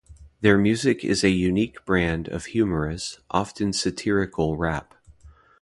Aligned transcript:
Their 0.39 0.57
music 0.57 1.05
is 1.05 1.23
a 1.23 1.29
unique 1.29 1.85
brand 1.85 2.27
of 2.27 2.45
humorous, 2.45 3.19
often 3.29 3.71
satirical 3.71 4.57
rap. 4.57 4.95